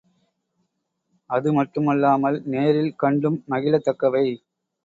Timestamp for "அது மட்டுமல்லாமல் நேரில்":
1.29-2.91